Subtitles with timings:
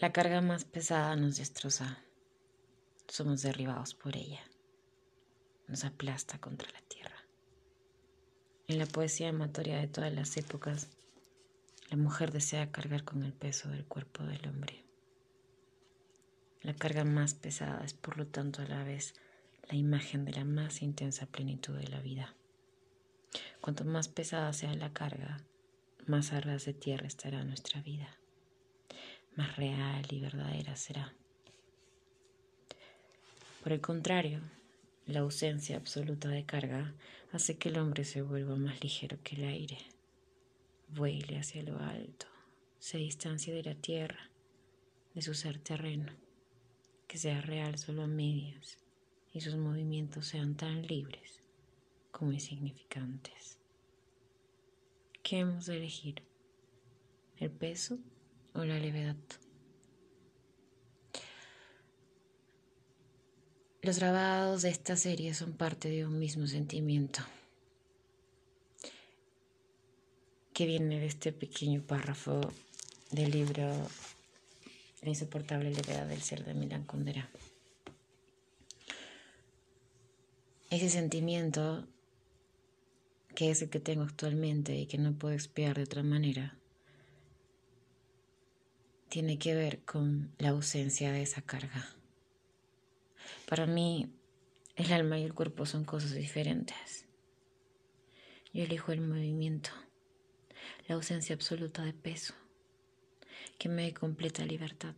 [0.00, 1.98] La carga más pesada nos destroza.
[3.06, 4.40] Somos derribados por ella.
[5.68, 7.16] Nos aplasta contra la tierra.
[8.66, 10.88] En la poesía amatoria de todas las épocas,
[11.90, 14.86] la mujer desea cargar con el peso del cuerpo del hombre.
[16.62, 19.12] La carga más pesada es por lo tanto a la vez
[19.68, 22.34] la imagen de la más intensa plenitud de la vida.
[23.60, 25.44] Cuanto más pesada sea la carga,
[26.06, 28.19] más a ras de tierra estará nuestra vida
[29.40, 31.14] más real y verdadera será.
[33.62, 34.40] Por el contrario,
[35.06, 36.92] la ausencia absoluta de carga
[37.32, 39.78] hace que el hombre se vuelva más ligero que el aire,
[40.88, 42.26] vuele hacia lo alto,
[42.80, 44.28] se distancie de la tierra,
[45.14, 46.12] de su ser terreno,
[47.08, 48.76] que sea real solo a medias
[49.32, 51.40] y sus movimientos sean tan libres
[52.10, 53.56] como insignificantes.
[55.22, 56.22] ¿Qué hemos de elegir?
[57.38, 57.98] ¿El peso
[58.54, 59.16] o la levedad.
[63.82, 67.22] Los grabados de esta serie son parte de un mismo sentimiento
[70.52, 72.40] que viene de este pequeño párrafo
[73.10, 73.62] del libro
[75.00, 77.30] La insoportable levedad del ser de Milan Kundera.
[80.68, 81.86] Ese sentimiento
[83.34, 86.59] que es el que tengo actualmente y que no puedo expiar de otra manera
[89.10, 91.84] tiene que ver con la ausencia de esa carga.
[93.48, 94.08] Para mí,
[94.76, 97.06] el alma y el cuerpo son cosas diferentes.
[98.54, 99.70] Yo elijo el movimiento,
[100.86, 102.34] la ausencia absoluta de peso,
[103.58, 104.94] que me dé completa libertad.